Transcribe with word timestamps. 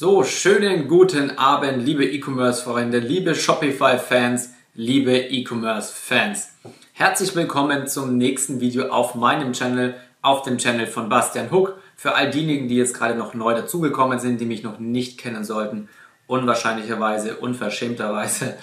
So, 0.00 0.22
schönen 0.22 0.86
guten 0.86 1.38
Abend, 1.38 1.84
liebe 1.84 2.06
E-Commerce-Freunde, 2.06 3.00
liebe 3.00 3.34
Shopify-Fans, 3.34 4.50
liebe 4.76 5.10
E-Commerce-Fans. 5.10 6.50
Herzlich 6.92 7.34
willkommen 7.34 7.88
zum 7.88 8.16
nächsten 8.16 8.60
Video 8.60 8.90
auf 8.90 9.16
meinem 9.16 9.54
Channel, 9.54 9.96
auf 10.22 10.42
dem 10.42 10.58
Channel 10.58 10.86
von 10.86 11.08
Bastian 11.08 11.50
Huck. 11.50 11.80
Für 11.96 12.14
all 12.14 12.30
diejenigen, 12.30 12.68
die 12.68 12.76
jetzt 12.76 12.94
gerade 12.94 13.16
noch 13.16 13.34
neu 13.34 13.54
dazugekommen 13.54 14.20
sind, 14.20 14.40
die 14.40 14.46
mich 14.46 14.62
noch 14.62 14.78
nicht 14.78 15.18
kennen 15.18 15.42
sollten, 15.42 15.88
unwahrscheinlicherweise, 16.28 17.34
unverschämterweise, 17.34 18.56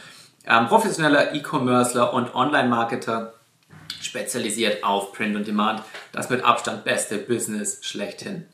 ähm, 0.47 0.67
professioneller 0.67 1.35
E-Commercer 1.35 2.13
und 2.13 2.33
Online-Marketer, 2.33 3.33
spezialisiert 3.99 4.85
auf 4.85 5.11
Print 5.11 5.35
und 5.35 5.45
Demand, 5.45 5.83
das 6.13 6.29
mit 6.29 6.45
Abstand 6.45 6.85
beste 6.85 7.17
Business 7.17 7.79
schlechthin. 7.81 8.45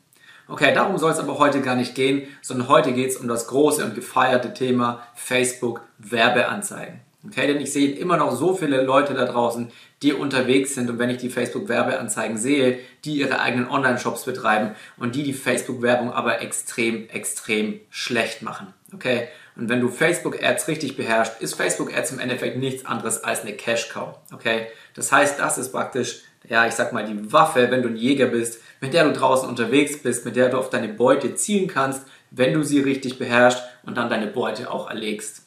Okay, 0.48 0.74
darum 0.74 0.98
soll 0.98 1.12
es 1.12 1.18
aber 1.18 1.38
heute 1.38 1.60
gar 1.60 1.76
nicht 1.76 1.94
gehen, 1.94 2.26
sondern 2.42 2.68
heute 2.68 2.92
geht 2.92 3.10
es 3.10 3.16
um 3.16 3.28
das 3.28 3.46
große 3.46 3.84
und 3.84 3.94
gefeierte 3.94 4.52
Thema 4.52 5.02
Facebook 5.14 5.80
Werbeanzeigen. 5.98 7.00
Okay, 7.24 7.46
denn 7.46 7.60
ich 7.60 7.72
sehe 7.72 7.92
immer 7.92 8.16
noch 8.16 8.34
so 8.34 8.54
viele 8.54 8.82
Leute 8.82 9.14
da 9.14 9.26
draußen, 9.26 9.70
die 10.02 10.12
unterwegs 10.12 10.74
sind 10.74 10.90
und 10.90 10.98
wenn 10.98 11.08
ich 11.08 11.18
die 11.18 11.30
Facebook 11.30 11.68
Werbeanzeigen 11.68 12.36
sehe, 12.36 12.80
die 13.04 13.14
ihre 13.14 13.40
eigenen 13.40 13.68
Online-Shops 13.68 14.24
betreiben 14.24 14.74
und 14.96 15.14
die 15.14 15.22
die 15.22 15.32
Facebook 15.32 15.82
Werbung 15.82 16.12
aber 16.12 16.42
extrem, 16.42 17.08
extrem 17.10 17.78
schlecht 17.90 18.42
machen. 18.42 18.74
Okay, 18.92 19.28
und 19.54 19.68
wenn 19.68 19.80
du 19.80 19.88
Facebook 19.88 20.42
Ads 20.42 20.66
richtig 20.66 20.96
beherrschst, 20.96 21.40
ist 21.40 21.54
Facebook 21.54 21.96
Ads 21.96 22.12
im 22.12 22.18
Endeffekt 22.18 22.56
nichts 22.56 22.84
anderes 22.86 23.22
als 23.22 23.42
eine 23.42 23.52
Cash 23.52 23.90
Cow. 23.90 24.18
Okay, 24.32 24.66
das 24.94 25.12
heißt, 25.12 25.38
das 25.38 25.58
ist 25.58 25.70
praktisch, 25.70 26.22
ja, 26.52 26.66
ich 26.66 26.74
sag 26.74 26.92
mal, 26.92 27.06
die 27.06 27.32
Waffe, 27.32 27.70
wenn 27.70 27.80
du 27.80 27.88
ein 27.88 27.96
Jäger 27.96 28.26
bist, 28.26 28.60
mit 28.82 28.92
der 28.92 29.04
du 29.04 29.14
draußen 29.14 29.48
unterwegs 29.48 30.02
bist, 30.02 30.26
mit 30.26 30.36
der 30.36 30.50
du 30.50 30.58
auf 30.58 30.68
deine 30.68 30.88
Beute 30.88 31.34
zielen 31.34 31.66
kannst, 31.66 32.06
wenn 32.30 32.52
du 32.52 32.62
sie 32.62 32.80
richtig 32.80 33.18
beherrschst 33.18 33.62
und 33.84 33.96
dann 33.96 34.10
deine 34.10 34.26
Beute 34.26 34.70
auch 34.70 34.90
erlegst. 34.90 35.46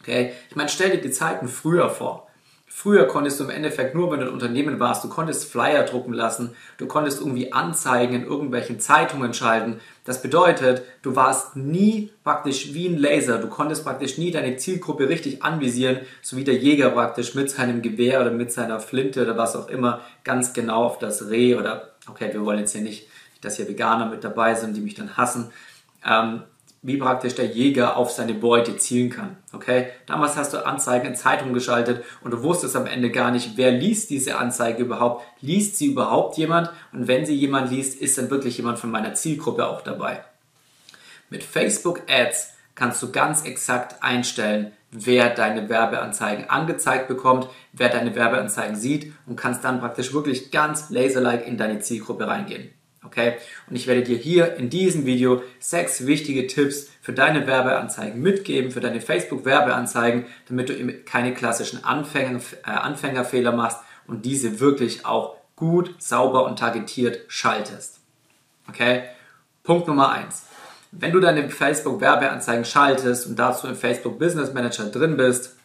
Okay? 0.00 0.32
Ich 0.48 0.56
meine, 0.56 0.70
stell 0.70 0.92
dir 0.92 1.02
die 1.02 1.10
Zeiten 1.10 1.46
früher 1.46 1.90
vor. 1.90 2.26
Früher 2.72 3.08
konntest 3.08 3.40
du 3.40 3.44
im 3.44 3.50
Endeffekt 3.50 3.96
nur, 3.96 4.12
wenn 4.12 4.20
du 4.20 4.26
ein 4.26 4.32
Unternehmen 4.32 4.78
warst, 4.78 5.02
du 5.02 5.08
konntest 5.08 5.50
Flyer 5.50 5.82
drucken 5.82 6.12
lassen, 6.12 6.54
du 6.78 6.86
konntest 6.86 7.20
irgendwie 7.20 7.52
Anzeigen 7.52 8.14
in 8.14 8.24
irgendwelchen 8.24 8.78
Zeitungen 8.78 9.34
schalten. 9.34 9.80
Das 10.04 10.22
bedeutet, 10.22 10.82
du 11.02 11.16
warst 11.16 11.56
nie 11.56 12.10
praktisch 12.22 12.72
wie 12.72 12.86
ein 12.86 12.96
Laser, 12.96 13.38
du 13.38 13.48
konntest 13.48 13.82
praktisch 13.84 14.18
nie 14.18 14.30
deine 14.30 14.56
Zielgruppe 14.56 15.08
richtig 15.08 15.42
anvisieren, 15.42 15.98
so 16.22 16.36
wie 16.36 16.44
der 16.44 16.54
Jäger 16.54 16.90
praktisch 16.90 17.34
mit 17.34 17.50
seinem 17.50 17.82
Gewehr 17.82 18.20
oder 18.20 18.30
mit 18.30 18.52
seiner 18.52 18.78
Flinte 18.78 19.22
oder 19.22 19.36
was 19.36 19.56
auch 19.56 19.68
immer 19.68 20.00
ganz 20.22 20.52
genau 20.52 20.84
auf 20.84 21.00
das 21.00 21.28
Reh 21.28 21.56
oder, 21.56 21.90
okay, 22.08 22.32
wir 22.32 22.44
wollen 22.44 22.60
jetzt 22.60 22.72
hier 22.72 22.82
nicht, 22.82 23.08
dass 23.40 23.56
hier 23.56 23.68
Veganer 23.68 24.06
mit 24.06 24.22
dabei 24.22 24.54
sind, 24.54 24.76
die 24.76 24.80
mich 24.80 24.94
dann 24.94 25.16
hassen, 25.16 25.50
ähm, 26.06 26.44
wie 26.82 26.96
praktisch 26.96 27.34
der 27.34 27.46
Jäger 27.46 27.96
auf 27.96 28.10
seine 28.10 28.32
Beute 28.32 28.76
zielen 28.78 29.10
kann. 29.10 29.36
Okay? 29.52 29.88
Damals 30.06 30.36
hast 30.36 30.54
du 30.54 30.64
Anzeigen 30.64 31.08
in 31.08 31.14
Zeitungen 31.14 31.52
geschaltet 31.52 32.04
und 32.22 32.30
du 32.30 32.42
wusstest 32.42 32.74
am 32.74 32.86
Ende 32.86 33.10
gar 33.10 33.30
nicht, 33.30 33.56
wer 33.56 33.70
liest 33.70 34.08
diese 34.08 34.38
Anzeige 34.38 34.82
überhaupt. 34.82 35.24
Liest 35.42 35.76
sie 35.76 35.86
überhaupt 35.86 36.38
jemand? 36.38 36.70
Und 36.92 37.06
wenn 37.06 37.26
sie 37.26 37.34
jemand 37.34 37.70
liest, 37.70 38.00
ist 38.00 38.16
dann 38.16 38.30
wirklich 38.30 38.56
jemand 38.56 38.78
von 38.78 38.90
meiner 38.90 39.14
Zielgruppe 39.14 39.66
auch 39.66 39.82
dabei. 39.82 40.24
Mit 41.28 41.44
Facebook 41.44 42.02
Ads 42.08 42.54
kannst 42.74 43.02
du 43.02 43.12
ganz 43.12 43.44
exakt 43.44 44.02
einstellen, 44.02 44.72
wer 44.90 45.30
deine 45.30 45.68
Werbeanzeigen 45.68 46.48
angezeigt 46.48 47.08
bekommt, 47.08 47.46
wer 47.72 47.90
deine 47.90 48.14
Werbeanzeigen 48.14 48.74
sieht 48.74 49.12
und 49.26 49.36
kannst 49.36 49.64
dann 49.64 49.80
praktisch 49.80 50.14
wirklich 50.14 50.50
ganz 50.50 50.88
laserlike 50.88 51.44
in 51.44 51.58
deine 51.58 51.80
Zielgruppe 51.80 52.26
reingehen. 52.26 52.70
Okay? 53.04 53.34
Und 53.68 53.76
ich 53.76 53.86
werde 53.86 54.02
dir 54.02 54.18
hier 54.18 54.56
in 54.56 54.68
diesem 54.68 55.06
Video 55.06 55.42
sechs 55.58 56.06
wichtige 56.06 56.46
Tipps 56.46 56.90
für 57.00 57.12
deine 57.12 57.46
Werbeanzeigen 57.46 58.20
mitgeben, 58.20 58.70
für 58.70 58.80
deine 58.80 59.00
Facebook-Werbeanzeigen, 59.00 60.26
damit 60.48 60.68
du 60.68 60.76
eben 60.76 61.04
keine 61.04 61.32
klassischen 61.32 61.84
Anfänger, 61.84 62.40
äh, 62.66 62.70
Anfängerfehler 62.70 63.52
machst 63.52 63.78
und 64.06 64.24
diese 64.26 64.60
wirklich 64.60 65.06
auch 65.06 65.36
gut, 65.56 65.94
sauber 65.98 66.44
und 66.44 66.58
targetiert 66.58 67.20
schaltest. 67.28 68.00
Okay? 68.68 69.04
Punkt 69.62 69.88
Nummer 69.88 70.10
eins: 70.10 70.46
Wenn 70.90 71.12
du 71.12 71.20
deine 71.20 71.48
Facebook-Werbeanzeigen 71.48 72.64
schaltest 72.64 73.26
und 73.26 73.38
dazu 73.38 73.66
im 73.66 73.76
Facebook 73.76 74.18
Business 74.18 74.52
Manager 74.52 74.86
drin 74.86 75.16
bist, 75.16 75.56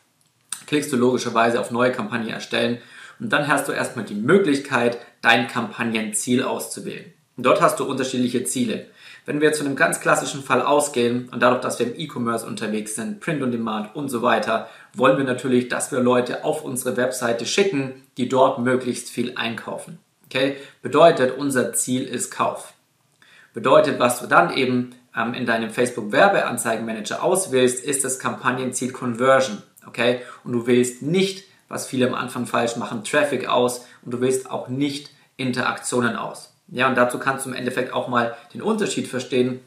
klickst 0.67 0.91
du 0.91 0.97
logischerweise 0.97 1.59
auf 1.59 1.71
neue 1.71 1.91
Kampagne 1.91 2.31
erstellen 2.31 2.79
und 3.19 3.31
dann 3.31 3.47
hast 3.47 3.67
du 3.67 3.71
erstmal 3.71 4.05
die 4.05 4.15
Möglichkeit, 4.15 4.99
dein 5.21 5.47
Kampagnenziel 5.47 6.43
auszuwählen. 6.43 7.14
Dort 7.37 7.61
hast 7.61 7.79
du 7.79 7.85
unterschiedliche 7.85 8.45
Ziele. 8.45 8.87
Wenn 9.25 9.41
wir 9.41 9.51
zu 9.51 9.65
einem 9.65 9.75
ganz 9.75 9.99
klassischen 9.99 10.41
Fall 10.41 10.61
ausgehen 10.61 11.27
und 11.29 11.41
dadurch, 11.41 11.61
dass 11.61 11.79
wir 11.79 11.87
im 11.87 11.99
E-Commerce 11.99 12.45
unterwegs 12.45 12.95
sind, 12.95 13.19
Print 13.19 13.41
on 13.41 13.51
Demand 13.51 13.93
und 13.95 14.07
so 14.07 14.21
weiter, 14.21 14.69
wollen 14.93 15.17
wir 15.17 15.25
natürlich, 15.25 15.67
dass 15.67 15.91
wir 15.91 15.99
Leute 15.99 16.45
auf 16.45 16.63
unsere 16.63 16.95
Webseite 16.95 17.45
schicken, 17.45 18.03
die 18.17 18.29
dort 18.29 18.59
möglichst 18.59 19.09
viel 19.09 19.33
einkaufen. 19.35 19.99
Okay? 20.25 20.55
Bedeutet, 20.81 21.37
unser 21.37 21.73
Ziel 21.73 22.03
ist 22.03 22.31
Kauf. 22.31 22.73
Bedeutet, 23.53 23.99
was 23.99 24.21
du 24.21 24.27
dann 24.27 24.55
eben 24.55 24.95
ähm, 25.15 25.33
in 25.33 25.45
deinem 25.45 25.71
Facebook 25.71 26.13
Werbeanzeigenmanager 26.13 27.21
auswählst, 27.21 27.83
ist 27.83 28.05
das 28.05 28.19
Kampagnenziel 28.19 28.93
Conversion. 28.93 29.61
Okay? 29.87 30.21
Und 30.45 30.53
du 30.53 30.67
wählst 30.67 31.01
nicht, 31.01 31.45
was 31.67 31.87
viele 31.87 32.07
am 32.07 32.13
Anfang 32.13 32.45
falsch 32.45 32.77
machen, 32.77 33.03
Traffic 33.03 33.49
aus 33.49 33.85
und 34.03 34.13
du 34.13 34.21
wählst 34.21 34.49
auch 34.49 34.69
nicht 34.69 35.09
Interaktionen 35.35 36.15
aus. 36.15 36.54
Ja, 36.67 36.87
und 36.87 36.95
dazu 36.95 37.19
kannst 37.19 37.45
du 37.45 37.49
im 37.49 37.55
Endeffekt 37.55 37.93
auch 37.93 38.07
mal 38.07 38.35
den 38.53 38.61
Unterschied 38.61 39.07
verstehen. 39.07 39.59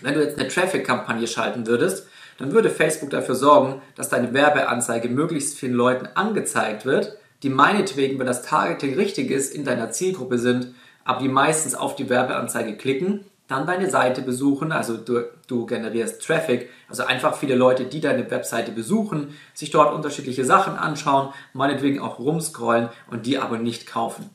Wenn 0.00 0.14
du 0.14 0.22
jetzt 0.22 0.38
eine 0.38 0.48
Traffic-Kampagne 0.48 1.26
schalten 1.26 1.66
würdest, 1.66 2.08
dann 2.38 2.52
würde 2.52 2.70
Facebook 2.70 3.10
dafür 3.10 3.36
sorgen, 3.36 3.80
dass 3.94 4.08
deine 4.08 4.34
Werbeanzeige 4.34 5.08
möglichst 5.08 5.56
vielen 5.56 5.74
Leuten 5.74 6.08
angezeigt 6.14 6.84
wird, 6.84 7.16
die 7.42 7.50
meinetwegen, 7.50 8.18
wenn 8.18 8.26
das 8.26 8.42
Targeting 8.42 8.94
richtig 8.94 9.30
ist, 9.30 9.54
in 9.54 9.64
deiner 9.64 9.90
Zielgruppe 9.90 10.38
sind, 10.38 10.74
aber 11.04 11.20
die 11.20 11.28
meistens 11.28 11.74
auf 11.74 11.94
die 11.94 12.08
Werbeanzeige 12.08 12.76
klicken, 12.76 13.24
dann 13.46 13.66
deine 13.66 13.90
Seite 13.90 14.22
besuchen, 14.22 14.72
also 14.72 14.96
du, 14.96 15.24
du 15.46 15.66
generierst 15.66 16.22
Traffic, 16.24 16.70
also 16.88 17.04
einfach 17.04 17.36
viele 17.36 17.54
Leute, 17.54 17.84
die 17.84 18.00
deine 18.00 18.30
Webseite 18.30 18.72
besuchen, 18.72 19.36
sich 19.52 19.70
dort 19.70 19.94
unterschiedliche 19.94 20.46
Sachen 20.46 20.76
anschauen, 20.76 21.32
meinetwegen 21.52 22.00
auch 22.00 22.18
rumscrollen 22.18 22.88
und 23.10 23.26
die 23.26 23.38
aber 23.38 23.58
nicht 23.58 23.86
kaufen. 23.86 24.30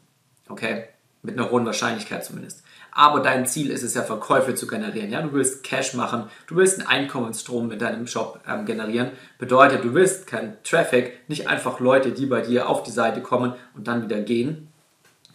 Okay? 0.47 0.85
Mit 1.21 1.37
einer 1.37 1.51
hohen 1.51 1.65
Wahrscheinlichkeit 1.65 2.23
zumindest. 2.23 2.63
Aber 2.91 3.19
dein 3.19 3.45
Ziel 3.45 3.71
ist 3.71 3.83
es 3.83 3.93
ja, 3.93 4.03
Verkäufe 4.03 4.55
zu 4.55 4.67
generieren. 4.67 5.11
Ja, 5.11 5.21
du 5.21 5.33
willst 5.33 5.63
Cash 5.63 5.93
machen, 5.93 6.25
du 6.47 6.55
willst 6.55 6.79
einen 6.79 6.87
Einkommensstrom 6.87 7.67
mit 7.67 7.81
deinem 7.81 8.07
Shop 8.07 8.39
ähm, 8.47 8.65
generieren. 8.65 9.11
Bedeutet, 9.37 9.83
du 9.83 9.93
willst 9.93 10.27
keinen 10.27 10.57
Traffic, 10.63 11.19
nicht 11.27 11.47
einfach 11.47 11.79
Leute, 11.79 12.11
die 12.11 12.25
bei 12.25 12.41
dir 12.41 12.67
auf 12.67 12.83
die 12.83 12.91
Seite 12.91 13.21
kommen 13.21 13.53
und 13.75 13.87
dann 13.87 14.03
wieder 14.03 14.21
gehen. 14.21 14.69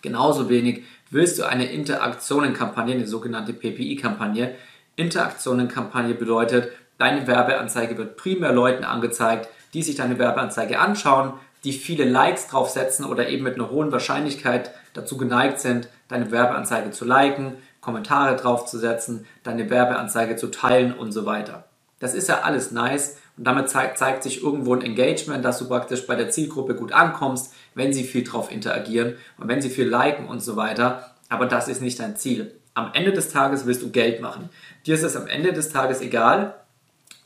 Genauso 0.03 0.49
wenig 0.49 0.85
willst 1.11 1.39
du 1.39 1.45
eine 1.45 1.71
Interaktionenkampagne, 1.71 2.95
eine 2.95 3.07
sogenannte 3.07 3.53
PPI-Kampagne. 3.53 4.55
Interaktionenkampagne 4.97 6.15
bedeutet, 6.15 6.71
deine 6.99 7.27
Werbeanzeige 7.27 7.97
wird 7.97 8.17
primär 8.17 8.53
Leuten 8.53 8.85
angezeigt, 8.85 9.49
die 9.73 9.83
sich 9.83 9.97
deine 9.97 10.19
Werbeanzeige 10.19 10.79
anschauen, 10.79 11.35
die 11.65 11.73
viele 11.73 12.05
Likes 12.05 12.47
draufsetzen 12.47 13.05
oder 13.05 13.29
eben 13.29 13.43
mit 13.43 13.55
einer 13.55 13.71
hohen 13.71 13.91
Wahrscheinlichkeit 13.91 14.71
dazu 14.93 15.17
geneigt 15.17 15.59
sind, 15.61 15.89
deine 16.09 16.31
Werbeanzeige 16.31 16.91
zu 16.91 17.05
liken, 17.05 17.57
Kommentare 17.81 18.37
draufzusetzen, 18.37 19.27
deine 19.43 19.71
Werbeanzeige 19.71 20.37
zu 20.37 20.49
teilen 20.49 20.95
und 20.95 21.13
so 21.13 21.27
weiter. 21.27 21.65
Das 21.99 22.15
ist 22.15 22.29
ja 22.29 22.43
alles 22.43 22.71
nice 22.71 23.17
und 23.37 23.47
damit 23.47 23.69
zeigt, 23.69 23.99
zeigt 23.99 24.23
sich 24.23 24.43
irgendwo 24.43 24.75
ein 24.75 24.83
Engagement, 24.83 25.45
dass 25.45 25.59
du 25.59 25.69
praktisch 25.69 26.07
bei 26.07 26.15
der 26.15 26.31
Zielgruppe 26.31 26.75
gut 26.75 26.93
ankommst, 26.93 27.53
wenn 27.75 27.93
sie 27.93 28.05
viel 28.05 28.25
drauf 28.25 28.53
interagieren 28.53 29.17
und 29.39 29.49
wenn 29.49 29.63
sie 29.63 29.71
viel 29.71 29.89
liken 29.89 30.27
und 30.27 30.41
so 30.41 30.57
weiter. 30.57 31.15
Aber 31.29 31.47
das 31.47 31.69
ist 31.69 31.81
nicht 31.81 31.99
dein 31.99 32.17
Ziel. 32.17 32.55
Am 32.75 32.91
Ende 32.93 33.13
des 33.13 33.31
Tages 33.31 33.67
willst 33.67 33.83
du 33.83 33.91
Geld 33.91 34.21
machen. 34.21 34.51
Dir 34.87 34.95
ist 34.95 35.03
es 35.03 35.17
am 35.17 35.27
Ende 35.27 35.53
des 35.53 35.71
Tages 35.71 36.01
egal, 36.01 36.55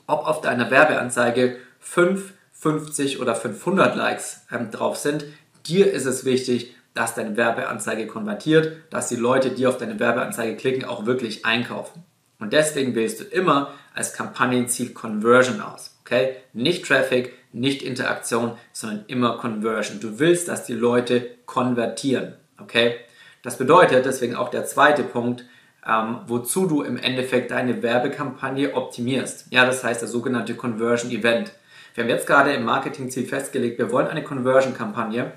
ob 0.07 0.25
auf 0.25 0.41
deiner 0.41 0.71
Werbeanzeige 0.71 1.57
5, 1.79 2.33
50 2.59 3.19
oder 3.19 3.35
500 3.35 3.95
Likes 3.95 4.41
ähm, 4.51 4.71
drauf 4.71 4.97
sind. 4.97 5.25
Dir 5.65 5.91
ist 5.91 6.05
es 6.05 6.25
wichtig, 6.25 6.75
dass 6.93 7.15
deine 7.15 7.37
Werbeanzeige 7.37 8.07
konvertiert, 8.07 8.77
dass 8.89 9.07
die 9.07 9.15
Leute, 9.15 9.51
die 9.51 9.67
auf 9.67 9.77
deine 9.77 9.99
Werbeanzeige 9.99 10.57
klicken, 10.57 10.85
auch 10.85 11.05
wirklich 11.05 11.45
einkaufen. 11.45 12.03
Und 12.39 12.53
deswegen 12.53 12.95
wählst 12.95 13.19
du 13.19 13.23
immer 13.25 13.73
als 13.93 14.13
Kampagnenziel 14.13 14.93
Conversion 14.93 15.61
aus. 15.61 15.97
Okay? 16.01 16.35
Nicht 16.53 16.85
Traffic, 16.85 17.33
nicht 17.51 17.81
Interaktion, 17.81 18.53
sondern 18.71 19.05
immer 19.07 19.37
Conversion. 19.37 19.99
Du 19.99 20.19
willst, 20.19 20.47
dass 20.47 20.65
die 20.65 20.73
Leute 20.73 21.29
konvertieren. 21.45 22.33
Okay? 22.59 22.95
Das 23.43 23.57
bedeutet 23.57 24.05
deswegen 24.05 24.35
auch 24.35 24.49
der 24.49 24.65
zweite 24.65 25.03
Punkt, 25.03 25.45
ähm, 25.87 26.19
wozu 26.27 26.65
du 26.65 26.81
im 26.81 26.97
Endeffekt 26.97 27.51
deine 27.51 27.81
Werbekampagne 27.81 28.73
optimierst. 28.73 29.47
Ja, 29.49 29.65
das 29.65 29.83
heißt 29.83 30.01
der 30.01 30.09
sogenannte 30.09 30.55
Conversion 30.55 31.11
Event. 31.11 31.51
Wir 31.93 32.03
haben 32.03 32.09
jetzt 32.09 32.27
gerade 32.27 32.53
im 32.53 32.63
Marketingziel 32.63 33.25
festgelegt, 33.25 33.79
wir 33.79 33.91
wollen 33.91 34.07
eine 34.07 34.23
Conversion-Kampagne. 34.23 35.31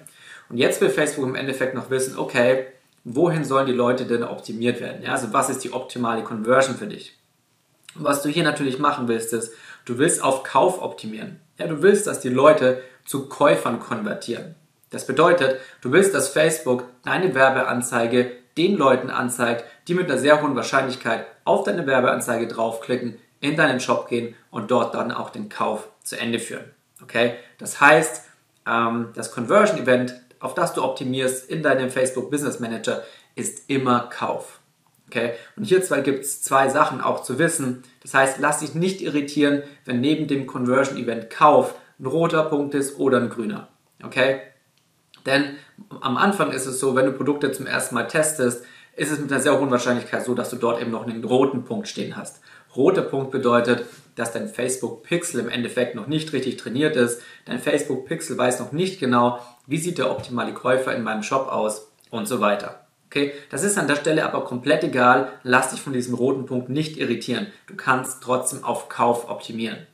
Und 0.48 0.58
jetzt 0.58 0.80
will 0.80 0.90
Facebook 0.90 1.24
im 1.24 1.34
Endeffekt 1.34 1.74
noch 1.74 1.90
wissen, 1.90 2.18
okay, 2.18 2.66
wohin 3.04 3.44
sollen 3.44 3.66
die 3.66 3.72
Leute 3.72 4.04
denn 4.04 4.22
optimiert 4.22 4.80
werden? 4.80 5.02
Ja, 5.02 5.12
also 5.12 5.32
was 5.32 5.50
ist 5.50 5.64
die 5.64 5.72
optimale 5.72 6.22
Conversion 6.22 6.76
für 6.76 6.86
dich? 6.86 7.18
Und 7.94 8.04
was 8.04 8.22
du 8.22 8.28
hier 8.28 8.44
natürlich 8.44 8.78
machen 8.78 9.08
willst, 9.08 9.32
ist, 9.32 9.52
du 9.84 9.98
willst 9.98 10.22
auf 10.22 10.44
Kauf 10.44 10.80
optimieren. 10.80 11.40
Ja, 11.58 11.66
du 11.66 11.82
willst, 11.82 12.06
dass 12.06 12.20
die 12.20 12.28
Leute 12.28 12.82
zu 13.04 13.28
Käufern 13.28 13.80
konvertieren. 13.80 14.54
Das 14.90 15.06
bedeutet, 15.06 15.58
du 15.80 15.90
willst, 15.92 16.14
dass 16.14 16.28
Facebook 16.28 16.84
deine 17.02 17.34
Werbeanzeige 17.34 18.32
den 18.56 18.76
Leuten 18.76 19.10
anzeigt, 19.10 19.64
die 19.88 19.94
mit 19.94 20.10
einer 20.10 20.18
sehr 20.18 20.42
hohen 20.42 20.54
Wahrscheinlichkeit 20.54 21.26
auf 21.44 21.64
deine 21.64 21.86
Werbeanzeige 21.86 22.46
draufklicken, 22.46 23.18
in 23.40 23.56
deinen 23.56 23.80
Shop 23.80 24.08
gehen 24.08 24.34
und 24.50 24.70
dort 24.70 24.94
dann 24.94 25.10
auch 25.10 25.30
den 25.30 25.48
Kauf 25.48 25.88
zu 26.04 26.18
Ende 26.18 26.38
führen. 26.38 26.64
Okay? 27.02 27.34
Das 27.58 27.80
heißt, 27.80 28.24
ähm, 28.66 29.08
das 29.14 29.32
Conversion 29.32 29.78
Event, 29.78 30.20
auf 30.40 30.54
das 30.54 30.74
du 30.74 30.82
optimierst 30.82 31.48
in 31.50 31.62
deinem 31.62 31.90
Facebook 31.90 32.30
Business 32.30 32.60
Manager, 32.60 33.02
ist 33.34 33.68
immer 33.70 34.08
Kauf. 34.10 34.60
Okay? 35.08 35.32
Und 35.56 35.64
hier 35.64 35.80
gibt 35.80 36.24
es 36.24 36.42
zwei 36.42 36.68
Sachen 36.68 37.00
auch 37.00 37.22
zu 37.22 37.38
wissen. 37.38 37.82
Das 38.02 38.14
heißt, 38.14 38.38
lass 38.40 38.60
dich 38.60 38.74
nicht 38.74 39.00
irritieren, 39.00 39.62
wenn 39.84 40.00
neben 40.00 40.26
dem 40.26 40.46
Conversion 40.46 40.96
Event 40.96 41.30
Kauf 41.30 41.74
ein 41.98 42.06
roter 42.06 42.44
Punkt 42.44 42.74
ist 42.74 42.98
oder 42.98 43.18
ein 43.18 43.30
grüner. 43.30 43.68
Okay? 44.02 44.40
Denn 45.26 45.56
am 46.00 46.16
Anfang 46.16 46.50
ist 46.50 46.66
es 46.66 46.80
so, 46.80 46.96
wenn 46.96 47.06
du 47.06 47.12
Produkte 47.12 47.52
zum 47.52 47.66
ersten 47.66 47.94
Mal 47.94 48.08
testest, 48.08 48.64
ist 48.96 49.10
es 49.10 49.18
mit 49.18 49.32
einer 49.32 49.40
sehr 49.40 49.58
hohen 49.58 49.70
Wahrscheinlichkeit 49.70 50.24
so, 50.24 50.34
dass 50.34 50.50
du 50.50 50.56
dort 50.56 50.80
eben 50.80 50.90
noch 50.90 51.06
einen 51.06 51.24
roten 51.24 51.64
Punkt 51.64 51.88
stehen 51.88 52.16
hast. 52.16 52.40
Roter 52.74 53.02
Punkt 53.02 53.30
bedeutet, 53.30 53.84
dass 54.14 54.32
dein 54.32 54.48
Facebook 54.48 55.02
Pixel 55.02 55.40
im 55.40 55.48
Endeffekt 55.48 55.94
noch 55.94 56.06
nicht 56.06 56.32
richtig 56.32 56.56
trainiert 56.56 56.96
ist. 56.96 57.22
Dein 57.44 57.58
Facebook 57.58 58.06
Pixel 58.06 58.36
weiß 58.36 58.60
noch 58.60 58.72
nicht 58.72 59.00
genau, 59.00 59.38
wie 59.66 59.78
sieht 59.78 59.98
der 59.98 60.10
optimale 60.10 60.54
Käufer 60.54 60.94
in 60.94 61.02
meinem 61.02 61.22
Shop 61.22 61.48
aus 61.48 61.88
und 62.10 62.26
so 62.26 62.40
weiter. 62.40 62.86
Okay, 63.06 63.32
das 63.50 63.62
ist 63.62 63.76
an 63.76 63.88
der 63.88 63.96
Stelle 63.96 64.24
aber 64.24 64.44
komplett 64.44 64.84
egal. 64.84 65.28
Lass 65.42 65.70
dich 65.70 65.82
von 65.82 65.92
diesem 65.92 66.14
roten 66.14 66.46
Punkt 66.46 66.70
nicht 66.70 66.96
irritieren. 66.96 67.48
Du 67.66 67.74
kannst 67.74 68.22
trotzdem 68.22 68.64
auf 68.64 68.88
Kauf 68.88 69.28
optimieren. 69.28 69.86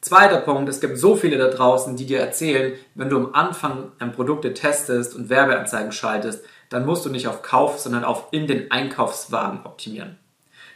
Zweiter 0.00 0.38
Punkt, 0.38 0.68
es 0.68 0.80
gibt 0.80 0.98
so 0.98 1.16
viele 1.16 1.38
da 1.38 1.48
draußen, 1.48 1.96
die 1.96 2.06
dir 2.06 2.20
erzählen, 2.20 2.74
wenn 2.94 3.08
du 3.08 3.16
am 3.16 3.34
Anfang 3.34 3.92
Produkte 4.14 4.52
testest 4.52 5.14
und 5.14 5.30
Werbeanzeigen 5.30 5.92
schaltest, 5.92 6.44
dann 6.68 6.84
musst 6.84 7.06
du 7.06 7.10
nicht 7.10 7.28
auf 7.28 7.42
Kauf, 7.42 7.78
sondern 7.78 8.04
auf 8.04 8.28
in 8.30 8.46
den 8.46 8.70
Einkaufswagen 8.70 9.64
optimieren. 9.64 10.18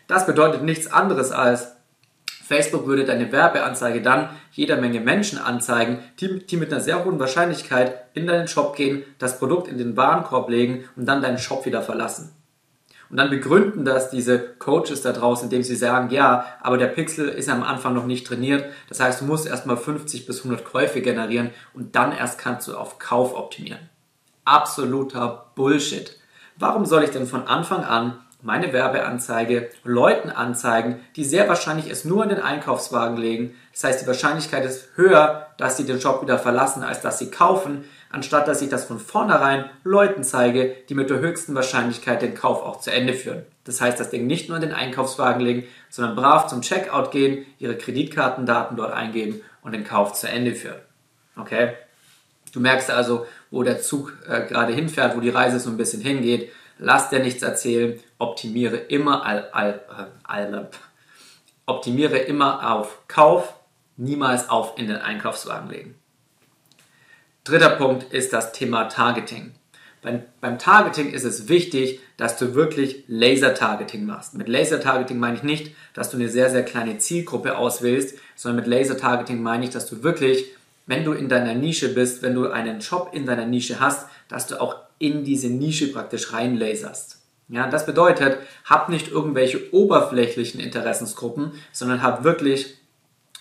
Das 0.09 0.27
bedeutet 0.27 0.63
nichts 0.65 0.91
anderes 0.91 1.31
als, 1.31 1.77
Facebook 2.49 2.87
würde 2.87 3.05
deine 3.05 3.31
Werbeanzeige 3.31 4.01
dann 4.01 4.31
jeder 4.53 4.79
Menge 4.79 5.01
Menschen 5.01 5.39
anzeigen, 5.39 5.99
die, 6.19 6.47
die, 6.47 6.57
mit 6.57 6.73
einer 6.73 6.81
sehr 6.81 7.05
hohen 7.05 7.21
Wahrscheinlichkeit 7.21 8.07
in 8.15 8.27
deinen 8.27 8.49
Shop 8.49 8.75
gehen, 8.75 9.05
das 9.19 9.39
Produkt 9.39 9.69
in 9.69 9.77
den 9.77 9.99
Warenkorb 9.99 10.49
legen 10.49 10.85
und 10.97 11.05
dann 11.05 11.21
deinen 11.21 11.37
Shop 11.37 11.67
wieder 11.67 11.83
verlassen. 11.83 12.33
Und 13.11 13.19
dann 13.19 13.29
begründen 13.29 13.85
das 13.85 14.09
diese 14.09 14.39
Coaches 14.39 15.03
da 15.03 15.13
draußen, 15.13 15.45
indem 15.45 15.63
sie 15.63 15.77
sagen, 15.77 16.09
ja, 16.09 16.47
aber 16.63 16.79
der 16.79 16.87
Pixel 16.87 17.29
ist 17.29 17.51
am 17.51 17.63
Anfang 17.63 17.93
noch 17.93 18.07
nicht 18.07 18.27
trainiert. 18.27 18.65
Das 18.89 19.01
heißt, 19.01 19.21
du 19.21 19.27
musst 19.27 19.47
erstmal 19.47 19.77
50 19.77 20.27
bis 20.27 20.39
100 20.39 20.65
Käufe 20.65 21.03
generieren 21.03 21.51
und 21.75 21.97
dann 21.97 22.13
erst 22.13 22.39
kannst 22.39 22.67
du 22.67 22.79
auf 22.79 22.99
Kauf 22.99 23.35
optimieren. 23.35 23.91
Absoluter 24.47 25.51
Bullshit. 25.55 26.19
Warum 26.57 26.87
soll 26.87 27.05
ich 27.05 27.11
denn 27.11 27.27
von 27.27 27.47
Anfang 27.47 27.85
an 27.85 28.21
meine 28.41 28.73
Werbeanzeige 28.73 29.71
Leuten 29.83 30.31
anzeigen, 30.31 31.01
die 31.17 31.25
sehr 31.25 31.49
wahrscheinlich 31.49 31.91
es 31.91 32.05
nur 32.05 32.23
in 32.23 32.29
den 32.29 32.41
Einkaufswagen 32.41 33.17
legen. 33.17 33.57
Das 33.73 33.85
heißt, 33.85 34.03
die 34.03 34.07
Wahrscheinlichkeit 34.07 34.65
ist 34.65 34.91
höher, 34.95 35.49
dass 35.59 35.77
sie 35.77 35.85
den 35.85 36.01
Shop 36.01 36.23
wieder 36.23 36.39
verlassen, 36.39 36.85
als 36.85 37.01
dass 37.01 37.19
sie 37.19 37.31
kaufen, 37.31 37.85
anstatt 38.11 38.47
dass 38.47 38.63
ich 38.63 38.69
das 38.69 38.85
von 38.85 39.01
vornherein 39.01 39.69
Leuten 39.83 40.23
zeige, 40.23 40.77
die 40.89 40.95
mit 40.95 41.11
der 41.11 41.19
höchsten 41.19 41.55
Wahrscheinlichkeit 41.55 42.23
den 42.23 42.35
Kauf 42.35 42.63
auch 42.63 42.81
zu 42.81 42.93
Ende 42.93 43.13
führen. 43.13 43.43
Das 43.65 43.81
heißt, 43.81 43.99
das 43.99 44.11
Ding 44.11 44.27
nicht 44.27 44.49
nur 44.49 44.57
in 44.57 44.63
den 44.63 44.73
Einkaufswagen 44.73 45.41
legen, 45.41 45.65
sondern 45.91 46.15
brav 46.17 46.47
zum 46.47 46.63
Checkout 46.63 47.11
gehen, 47.11 47.45
ihre 47.59 47.77
Kreditkartendaten 47.77 48.77
dort 48.77 48.93
eingeben 48.93 49.41
und 49.63 49.73
den 49.73 49.85
Kauf 49.85 50.13
zu 50.13 50.29
Ende 50.29 50.55
führen. 50.55 50.81
Okay? 51.37 51.73
Du 52.53 52.61
merkst 52.61 52.91
also, 52.91 53.27
wo 53.51 53.63
der 53.63 53.83
Zug 53.83 54.17
äh, 54.29 54.47
gerade 54.47 54.73
hinfährt, 54.73 55.17
wo 55.17 55.21
die 55.21 55.29
Reise 55.29 55.59
so 55.59 55.71
ein 55.71 55.77
bisschen 55.77 56.01
hingeht 56.01 56.51
lass 56.79 57.11
dir 57.11 57.21
nichts 57.21 57.43
erzählen, 57.43 58.01
optimiere 58.19 58.77
immer, 58.77 59.25
all, 59.25 59.49
all, 59.53 59.81
all, 60.25 60.71
optimiere 61.67 62.19
immer 62.19 62.75
auf 62.75 63.07
Kauf, 63.09 63.55
niemals 63.97 64.49
auf 64.49 64.79
in 64.79 64.89
den 64.89 64.97
Einkaufswagen 64.97 65.71
legen. 65.71 65.95
Dritter 67.45 67.71
Punkt 67.71 68.13
ist 68.13 68.33
das 68.33 68.53
Thema 68.53 68.85
Targeting. 68.85 69.55
Beim, 70.03 70.23
beim, 70.41 70.59
Targeting 70.59 71.11
ist 71.11 71.25
es 71.25 71.49
wichtig, 71.49 72.01
dass 72.17 72.37
du 72.37 72.55
wirklich 72.55 73.05
Laser-Targeting 73.09 74.07
machst. 74.07 74.35
Mit 74.35 74.49
Laser-Targeting 74.49 75.19
meine 75.19 75.37
ich 75.37 75.43
nicht, 75.43 75.75
dass 75.93 76.11
du 76.11 76.17
eine 76.17 76.29
sehr, 76.29 76.51
sehr 76.51 76.65
kleine 76.65 76.99
Zielgruppe 76.99 77.59
auswählst, 77.59 78.17
sondern 78.37 78.65
mit 78.65 78.67
Laser-Targeting 78.69 79.43
meine 79.43 79.65
ich, 79.65 79.71
dass 79.71 79.87
du 79.87 80.05
wirklich, 80.05 80.55
wenn 80.89 81.05
du 81.05 81.13
in 81.13 81.29
deiner 81.29 81.55
Nische 81.55 81.95
bist, 81.95 82.23
wenn 82.23 82.35
du 82.35 82.51
einen 82.51 82.81
Job 82.81 83.11
in 83.13 83.27
deiner 83.27 83.47
Nische 83.47 83.79
hast, 83.79 84.09
dass 84.27 84.49
du 84.49 84.61
auch 84.61 84.77
in 84.99 85.23
diese 85.23 85.49
Nische 85.49 85.93
praktisch 85.93 86.33
reinlaserst. 86.33 87.21
Ja, 87.51 87.69
das 87.69 87.87
bedeutet, 87.87 88.39
hab 88.65 88.89
nicht 88.89 89.09
irgendwelche 89.09 89.73
oberflächlichen 89.73 90.61
Interessensgruppen, 90.61 91.53
sondern 91.73 92.03
hab 92.03 92.25
wirklich 92.25 92.79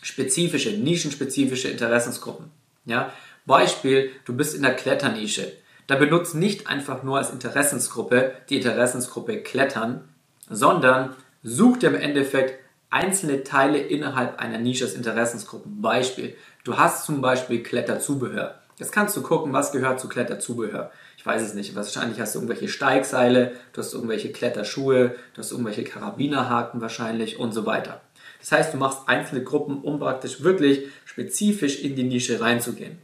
spezifische, 0.01 0.71
nischenspezifische 0.71 1.69
Interessensgruppen. 1.69 2.51
Ja, 2.85 3.11
Beispiel, 3.45 4.11
du 4.25 4.35
bist 4.35 4.53
in 4.53 4.61
der 4.61 4.75
Kletternische. 4.75 5.51
Da 5.87 5.95
benutzt 5.95 6.35
nicht 6.35 6.67
einfach 6.67 7.03
nur 7.03 7.17
als 7.17 7.31
Interessensgruppe 7.31 8.33
die 8.49 8.57
Interessensgruppe 8.57 9.41
Klettern, 9.41 10.03
sondern 10.49 11.15
such 11.43 11.77
dir 11.77 11.87
im 11.87 11.95
Endeffekt 11.95 12.59
einzelne 12.89 13.43
Teile 13.43 13.79
innerhalb 13.79 14.39
einer 14.39 14.57
Nische 14.57 14.85
als 14.85 14.93
Interessensgruppen. 14.93 15.81
Beispiel, 15.81 16.35
du 16.63 16.77
hast 16.77 17.05
zum 17.05 17.21
Beispiel 17.21 17.63
Kletterzubehör. 17.63 18.59
Jetzt 18.77 18.91
kannst 18.91 19.17
du 19.17 19.23
gucken, 19.23 19.53
was 19.53 19.71
gehört 19.71 19.99
zu 19.99 20.07
Kletterzubehör. 20.07 20.91
Ich 21.17 21.25
weiß 21.25 21.41
es 21.41 21.55
nicht. 21.55 21.75
Wahrscheinlich 21.75 22.19
hast 22.19 22.35
du 22.35 22.39
irgendwelche 22.39 22.67
Steigseile, 22.67 23.53
du 23.73 23.81
hast 23.81 23.93
irgendwelche 23.93 24.31
Kletterschuhe, 24.31 25.15
du 25.33 25.39
hast 25.39 25.51
irgendwelche 25.51 25.83
Karabinerhaken 25.83 26.79
wahrscheinlich 26.79 27.39
und 27.39 27.53
so 27.53 27.65
weiter. 27.65 28.01
Das 28.39 28.51
heißt, 28.51 28.73
du 28.73 28.77
machst 28.77 29.07
einzelne 29.07 29.43
Gruppen, 29.43 29.81
um 29.81 29.99
praktisch 29.99 30.43
wirklich 30.43 30.87
spezifisch 31.05 31.81
in 31.81 31.95
die 31.95 32.03
Nische 32.03 32.39
reinzugehen. 32.39 32.99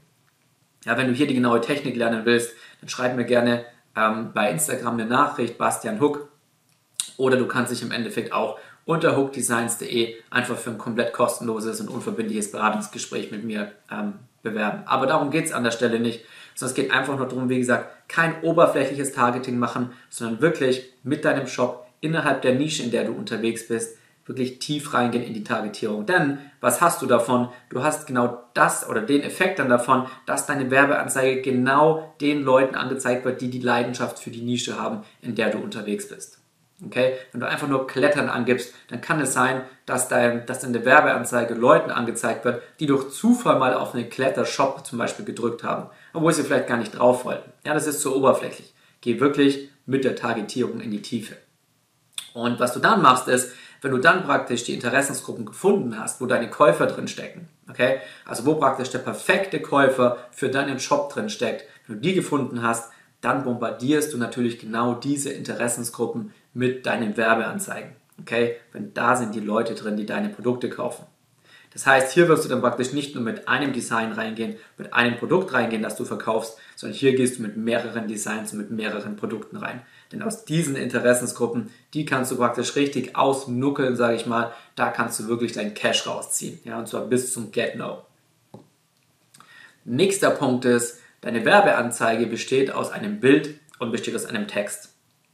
Ja, 0.85 0.97
wenn 0.97 1.07
du 1.07 1.13
hier 1.13 1.27
die 1.27 1.33
genaue 1.33 1.61
Technik 1.61 1.95
lernen 1.95 2.25
willst, 2.25 2.53
dann 2.81 2.89
schreib 2.89 3.15
mir 3.15 3.25
gerne 3.25 3.65
ähm, 3.95 4.31
bei 4.33 4.51
Instagram 4.51 4.93
eine 4.93 5.05
Nachricht, 5.05 5.57
Bastian 5.57 5.99
Hook. 5.99 6.29
Oder 7.17 7.37
du 7.37 7.47
kannst 7.47 7.71
dich 7.71 7.81
im 7.81 7.91
Endeffekt 7.91 8.31
auch 8.31 8.59
unter 8.85 9.15
hookdesigns.de 9.15 10.15
einfach 10.29 10.57
für 10.57 10.71
ein 10.71 10.77
komplett 10.77 11.13
kostenloses 11.13 11.79
und 11.81 11.89
unverbindliches 11.89 12.51
Beratungsgespräch 12.51 13.31
mit 13.31 13.43
mir 13.43 13.71
ähm, 13.91 14.15
bewerben. 14.41 14.83
Aber 14.85 15.07
darum 15.07 15.31
geht 15.31 15.45
es 15.45 15.53
an 15.53 15.63
der 15.63 15.71
Stelle 15.71 15.99
nicht, 15.99 16.25
sondern 16.55 16.71
es 16.71 16.75
geht 16.75 16.91
einfach 16.91 17.17
nur 17.17 17.27
darum, 17.27 17.49
wie 17.49 17.59
gesagt, 17.59 18.09
kein 18.09 18.41
oberflächliches 18.41 19.13
Targeting 19.13 19.57
machen, 19.57 19.91
sondern 20.09 20.41
wirklich 20.41 20.93
mit 21.03 21.25
deinem 21.25 21.47
Shop 21.47 21.87
innerhalb 22.01 22.41
der 22.41 22.55
Nische, 22.55 22.83
in 22.83 22.91
der 22.91 23.05
du 23.05 23.13
unterwegs 23.13 23.67
bist, 23.67 23.97
wirklich 24.25 24.59
tief 24.59 24.93
reingehen 24.93 25.23
in 25.23 25.33
die 25.33 25.43
Targetierung. 25.43 26.05
Denn 26.05 26.37
was 26.61 26.81
hast 26.81 27.01
du 27.01 27.05
davon? 27.05 27.49
Du 27.69 27.83
hast 27.83 28.07
genau 28.07 28.43
das 28.53 28.87
oder 28.87 29.01
den 29.01 29.21
Effekt 29.21 29.59
dann 29.59 29.69
davon, 29.69 30.07
dass 30.25 30.45
deine 30.45 30.71
Werbeanzeige 30.71 31.41
genau 31.41 32.13
den 32.21 32.43
Leuten 32.43 32.75
angezeigt 32.75 33.25
wird, 33.25 33.41
die 33.41 33.49
die 33.49 33.59
Leidenschaft 33.59 34.19
für 34.19 34.29
die 34.29 34.41
Nische 34.41 34.79
haben, 34.79 35.03
in 35.21 35.35
der 35.35 35.49
du 35.49 35.57
unterwegs 35.57 36.07
bist. 36.07 36.42
Okay? 36.85 37.17
Wenn 37.31 37.41
du 37.41 37.47
einfach 37.47 37.67
nur 37.67 37.87
Klettern 37.87 38.29
angibst, 38.29 38.73
dann 38.89 39.01
kann 39.01 39.19
es 39.19 39.33
sein, 39.33 39.61
dass, 39.85 40.07
dein, 40.07 40.45
dass 40.45 40.59
deine 40.59 40.85
Werbeanzeige 40.85 41.53
Leuten 41.53 41.91
angezeigt 41.91 42.45
wird, 42.45 42.61
die 42.79 42.85
durch 42.85 43.11
Zufall 43.11 43.59
mal 43.59 43.73
auf 43.73 43.93
einen 43.93 44.09
Klettershop 44.09 44.85
zum 44.85 44.97
Beispiel 44.97 45.25
gedrückt 45.25 45.63
haben, 45.63 45.89
obwohl 46.13 46.33
sie 46.33 46.43
vielleicht 46.43 46.67
gar 46.67 46.77
nicht 46.77 46.97
drauf 46.97 47.25
wollten. 47.25 47.51
Ja, 47.65 47.73
das 47.73 47.87
ist 47.87 48.01
zu 48.01 48.15
oberflächlich. 48.15 48.73
Geh 49.01 49.19
wirklich 49.19 49.69
mit 49.85 50.03
der 50.03 50.15
Targetierung 50.15 50.79
in 50.79 50.91
die 50.91 51.01
Tiefe. 51.01 51.35
Und 52.33 52.59
was 52.59 52.73
du 52.73 52.79
dann 52.79 53.01
machst, 53.01 53.27
ist, 53.27 53.51
wenn 53.81 53.91
du 53.91 53.97
dann 53.97 54.23
praktisch 54.23 54.63
die 54.63 54.73
Interessensgruppen 54.73 55.45
gefunden 55.45 55.99
hast, 55.99 56.21
wo 56.21 56.25
deine 56.25 56.49
Käufer 56.49 56.87
drin 56.87 57.09
stecken, 57.09 57.49
okay, 57.69 57.99
also 58.25 58.45
wo 58.45 58.55
praktisch 58.55 58.89
der 58.89 58.99
perfekte 58.99 59.61
Käufer 59.61 60.17
für 60.31 60.49
deinen 60.49 60.79
Shop 60.79 61.11
drin 61.11 61.29
steckt, 61.29 61.65
wenn 61.85 61.97
du 61.97 62.01
die 62.01 62.13
gefunden 62.13 62.63
hast, 62.63 62.91
dann 63.19 63.43
bombardierst 63.43 64.13
du 64.13 64.17
natürlich 64.17 64.59
genau 64.59 64.95
diese 64.95 65.31
Interessensgruppen 65.31 66.33
mit 66.53 66.85
deinen 66.85 67.17
Werbeanzeigen. 67.17 67.91
Okay? 68.19 68.57
Wenn 68.71 68.93
da 68.93 69.15
sind 69.15 69.35
die 69.35 69.39
Leute 69.39 69.75
drin, 69.75 69.97
die 69.97 70.05
deine 70.05 70.29
Produkte 70.29 70.69
kaufen. 70.69 71.05
Das 71.71 71.87
heißt, 71.87 72.13
hier 72.13 72.27
wirst 72.27 72.45
du 72.45 72.49
dann 72.49 72.61
praktisch 72.61 72.93
nicht 72.93 73.15
nur 73.15 73.23
mit 73.23 73.47
einem 73.47 73.73
Design 73.73 74.11
reingehen, 74.11 74.57
mit 74.77 74.93
einem 74.93 75.17
Produkt 75.17 75.53
reingehen, 75.53 75.81
das 75.81 75.95
du 75.95 76.05
verkaufst, 76.05 76.59
sondern 76.75 76.95
hier 76.95 77.15
gehst 77.15 77.39
du 77.39 77.41
mit 77.41 77.57
mehreren 77.57 78.07
Designs 78.07 78.53
und 78.53 78.59
mit 78.59 78.69
mehreren 78.69 79.15
Produkten 79.15 79.57
rein. 79.57 79.81
Denn 80.11 80.21
aus 80.21 80.45
diesen 80.45 80.75
Interessensgruppen, 80.75 81.71
die 81.95 82.05
kannst 82.05 82.31
du 82.31 82.35
praktisch 82.35 82.75
richtig 82.75 83.15
ausnuckeln, 83.15 83.95
sage 83.95 84.15
ich 84.15 84.27
mal, 84.27 84.53
da 84.75 84.91
kannst 84.91 85.19
du 85.19 85.27
wirklich 85.27 85.53
deinen 85.53 85.73
Cash 85.73 86.05
rausziehen. 86.05 86.59
Ja, 86.63 86.77
und 86.77 86.87
zwar 86.87 87.07
bis 87.07 87.33
zum 87.33 87.51
Get 87.51 87.75
No. 87.75 88.05
Nächster 89.83 90.29
Punkt 90.29 90.65
ist, 90.65 90.99
Deine 91.23 91.45
Werbeanzeige 91.45 92.27
besteht 92.27 92.69
aus 92.71 92.91
einem 92.91 93.21
Bild 93.21 93.57
und 93.79 93.93
besteht 93.93 94.13
aus 94.13 94.25
einem 94.25 94.45
Text. 94.45 94.89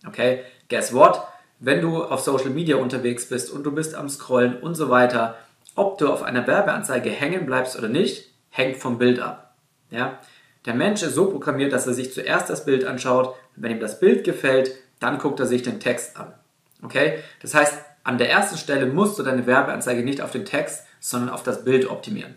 Okay? 0.06 0.44
Guess 0.70 0.94
what? 0.94 1.28
wenn 1.60 1.82
du 1.82 2.04
auf 2.04 2.22
Social 2.22 2.50
Media 2.50 2.78
unterwegs 2.78 3.28
bist 3.28 3.52
und 3.52 3.64
du 3.64 3.72
bist 3.72 3.94
am 3.94 4.10
Scrollen 4.10 4.58
und 4.58 4.76
so 4.76 4.90
weiter, 4.90 5.38
ob 5.76 5.98
du 5.98 6.10
auf 6.10 6.24
einer 6.24 6.48
Werbeanzeige 6.48 7.10
hängen 7.10 7.46
bleibst 7.46 7.78
oder 7.78 7.90
nicht, 7.90 8.32
hängt 8.50 8.78
vom 8.78 8.98
Bild 8.98 9.20
ab. 9.20 9.56
Ja? 9.92 10.20
Der 10.66 10.74
Mensch 10.74 11.04
ist 11.04 11.16
so 11.16 11.30
programmiert, 11.30 11.74
dass 11.74 11.88
er 11.88 11.94
sich 11.94 12.14
zuerst 12.14 12.50
das 12.50 12.66
Bild 12.66 12.86
anschaut. 12.86 13.36
Wenn 13.56 13.72
ihm 13.72 13.80
das 13.80 14.00
Bild 14.00 14.24
gefällt, 14.24 14.72
dann 15.00 15.20
guckt 15.20 15.40
er 15.40 15.46
sich 15.46 15.62
den 15.62 15.80
Text 15.80 16.18
an. 16.18 16.34
Okay? 16.82 17.20
Das 17.42 17.54
heißt, 17.54 17.74
an 18.04 18.18
der 18.18 18.30
ersten 18.30 18.58
Stelle 18.58 18.86
musst 18.86 19.20
du 19.20 19.24
deine 19.24 19.46
Werbeanzeige 19.46 20.04
nicht 20.04 20.22
auf 20.22 20.32
den 20.32 20.46
Text, 20.46 20.86
sondern 21.00 21.30
auf 21.30 21.44
das 21.44 21.66
Bild 21.66 21.90
optimieren. 21.90 22.36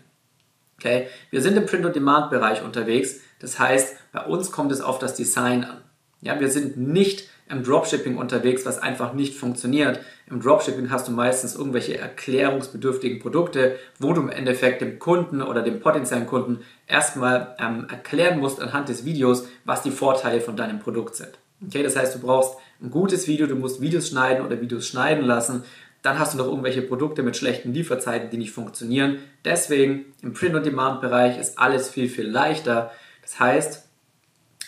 Okay? 0.79 1.07
Wir 1.31 1.41
sind 1.41 1.57
im 1.57 1.65
Print-on-Demand-Bereich 1.65 2.61
unterwegs. 2.61 3.21
Das 3.39 3.57
heißt, 3.57 3.95
bei 4.11 4.25
uns 4.25 4.51
kommt 4.51 4.71
es 4.71 4.81
auf 4.81 4.99
das 4.99 5.15
Design 5.15 5.63
an. 5.63 5.81
Ja, 6.21 6.39
wir 6.39 6.49
sind 6.49 6.77
nicht 6.77 7.29
im 7.53 7.63
Dropshipping 7.63 8.17
unterwegs, 8.17 8.65
was 8.65 8.79
einfach 8.79 9.13
nicht 9.13 9.35
funktioniert. 9.35 9.99
Im 10.29 10.41
Dropshipping 10.41 10.89
hast 10.89 11.07
du 11.07 11.11
meistens 11.11 11.55
irgendwelche 11.55 11.97
erklärungsbedürftigen 11.97 13.19
Produkte, 13.19 13.77
wo 13.99 14.13
du 14.13 14.21
im 14.21 14.29
Endeffekt 14.29 14.81
dem 14.81 14.99
Kunden 14.99 15.41
oder 15.41 15.61
dem 15.61 15.79
potenziellen 15.79 16.25
Kunden 16.25 16.59
erstmal 16.87 17.55
ähm, 17.59 17.87
erklären 17.89 18.39
musst 18.39 18.61
anhand 18.61 18.89
des 18.89 19.05
Videos, 19.05 19.47
was 19.65 19.83
die 19.83 19.91
Vorteile 19.91 20.41
von 20.41 20.55
deinem 20.55 20.79
Produkt 20.79 21.15
sind. 21.15 21.31
Okay, 21.65 21.83
das 21.83 21.95
heißt, 21.95 22.15
du 22.15 22.19
brauchst 22.19 22.57
ein 22.81 22.89
gutes 22.89 23.27
Video, 23.27 23.47
du 23.47 23.55
musst 23.55 23.79
Videos 23.79 24.09
schneiden 24.09 24.45
oder 24.45 24.59
Videos 24.59 24.87
schneiden 24.87 25.23
lassen. 25.23 25.63
Dann 26.01 26.19
hast 26.19 26.33
du 26.33 26.37
noch 26.37 26.47
irgendwelche 26.47 26.81
Produkte 26.81 27.23
mit 27.23 27.37
schlechten 27.37 27.73
Lieferzeiten, 27.73 28.29
die 28.29 28.37
nicht 28.37 28.51
funktionieren. 28.51 29.19
Deswegen 29.45 30.05
im 30.21 30.33
Print-on-Demand-Bereich 30.33 31.39
ist 31.39 31.57
alles 31.57 31.89
viel, 31.89 32.09
viel 32.09 32.27
leichter. 32.27 32.91
Das 33.21 33.39
heißt, 33.39 33.87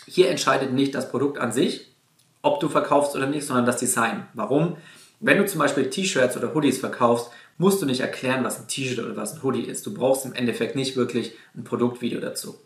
hier 0.06 0.30
entscheidet 0.30 0.72
nicht 0.72 0.94
das 0.94 1.10
Produkt 1.10 1.36
an 1.36 1.52
sich, 1.52 1.95
ob 2.46 2.60
du 2.60 2.68
verkaufst 2.68 3.16
oder 3.16 3.26
nicht, 3.26 3.46
sondern 3.46 3.66
das 3.66 3.78
Design. 3.78 4.26
Warum? 4.34 4.76
Wenn 5.20 5.38
du 5.38 5.46
zum 5.46 5.58
Beispiel 5.58 5.90
T-Shirts 5.90 6.36
oder 6.36 6.54
Hoodies 6.54 6.78
verkaufst, 6.78 7.30
musst 7.58 7.80
du 7.82 7.86
nicht 7.86 8.00
erklären, 8.00 8.44
was 8.44 8.60
ein 8.60 8.68
T-Shirt 8.68 9.04
oder 9.04 9.16
was 9.16 9.34
ein 9.34 9.42
Hoodie 9.42 9.64
ist. 9.64 9.86
Du 9.86 9.94
brauchst 9.94 10.24
im 10.24 10.34
Endeffekt 10.34 10.76
nicht 10.76 10.96
wirklich 10.96 11.34
ein 11.56 11.64
Produktvideo 11.64 12.20
dazu. 12.20 12.58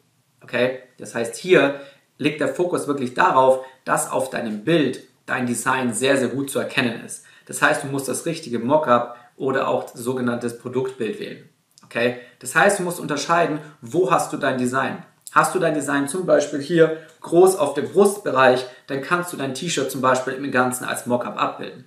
Okay? 0.43 0.81
Das 0.99 1.15
heißt, 1.15 1.37
hier 1.37 1.81
liegt 2.19 2.41
der 2.41 2.55
Fokus 2.55 2.87
wirklich 2.87 3.15
darauf, 3.15 3.65
dass 3.85 4.11
auf 4.11 4.31
deinem 4.31 4.65
Bild 4.65 5.05
dein 5.27 5.47
Design 5.47 5.95
sehr, 5.95 6.17
sehr 6.17 6.29
gut 6.29 6.51
zu 6.51 6.59
erkennen 6.59 7.05
ist. 7.05 7.25
Das 7.47 7.63
heißt, 7.63 7.85
du 7.85 7.87
musst 7.87 8.09
das 8.09 8.27
richtige 8.27 8.59
Mockup 8.59 9.17
oder 9.37 9.69
auch 9.69 9.89
sogenanntes 9.89 10.59
Produktbild 10.59 11.19
wählen. 11.19 11.49
Okay? 11.85 12.19
Das 12.41 12.55
heißt, 12.55 12.79
du 12.79 12.83
musst 12.83 13.01
unterscheiden, 13.01 13.61
wo 13.81 14.11
hast 14.11 14.33
du 14.33 14.37
dein 14.37 14.59
Design? 14.59 15.05
Hast 15.33 15.55
du 15.55 15.59
dein 15.59 15.75
Design 15.75 16.09
zum 16.09 16.27
Beispiel 16.27 16.61
hier 16.61 16.99
groß 17.21 17.57
auf 17.57 17.75
dem 17.75 17.89
Brustbereich, 17.89 18.67
dann 18.89 19.01
kannst 19.01 19.33
du 19.33 19.37
dein 19.37 19.55
T-Shirt 19.55 19.91
zum 19.91 20.01
Beispiel 20.01 20.33
im 20.33 20.51
Ganzen 20.51 20.85
als 20.85 21.07
Mockup 21.07 21.41
abbilden. 21.41 21.85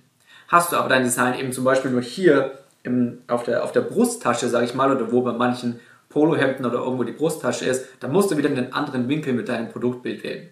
Hast 0.48 0.72
du 0.72 0.76
aber 0.76 0.88
dein 0.88 1.02
Design 1.02 1.38
eben 1.38 1.52
zum 1.52 1.64
Beispiel 1.64 1.90
nur 1.90 2.02
hier 2.02 2.58
im, 2.82 3.22
auf, 3.28 3.42
der, 3.44 3.64
auf 3.64 3.72
der 3.72 3.80
Brusttasche, 3.80 4.48
sage 4.48 4.66
ich 4.66 4.74
mal, 4.74 4.94
oder 4.94 5.10
wo 5.12 5.22
bei 5.22 5.32
manchen 5.32 5.80
Polohemden 6.08 6.64
oder 6.64 6.78
irgendwo 6.78 7.02
die 7.02 7.12
Brusttasche 7.12 7.64
ist, 7.64 7.86
dann 8.00 8.12
musst 8.12 8.30
du 8.30 8.36
wieder 8.36 8.48
einen 8.48 8.72
anderen 8.72 9.08
Winkel 9.08 9.32
mit 9.32 9.48
deinem 9.48 9.68
Produktbild 9.68 10.22
wählen. 10.22 10.48